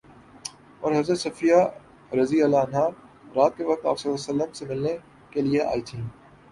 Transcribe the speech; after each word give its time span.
اور 0.81 0.91
حضرت 0.91 1.19
صفیہ 1.19 1.55
رضی 2.11 2.41
اللہ 2.41 2.57
عنہا 2.57 2.87
رات 3.35 3.57
کے 3.57 3.63
وقت 3.63 3.85
آپ 3.85 3.99
صلی 3.99 4.11
اللہ 4.11 4.23
علیہ 4.23 4.43
وسلم 4.43 4.53
سے 4.53 4.65
ملنے 4.65 4.97
کے 5.31 5.41
لیے 5.41 5.61
آئی 5.63 5.81
تھیں 5.81 6.01